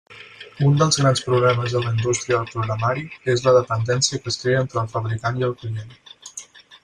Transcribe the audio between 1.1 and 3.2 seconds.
problemes en la indústria del programari